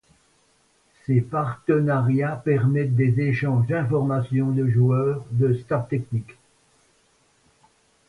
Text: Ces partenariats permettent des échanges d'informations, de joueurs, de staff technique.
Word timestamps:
Ces 1.05 1.21
partenariats 1.21 2.35
permettent 2.37 2.95
des 2.95 3.21
échanges 3.21 3.67
d'informations, 3.67 4.49
de 4.49 4.65
joueurs, 4.67 5.23
de 5.29 5.53
staff 5.53 5.87
technique. 5.89 6.37